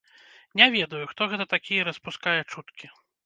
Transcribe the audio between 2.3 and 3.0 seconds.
чуткі.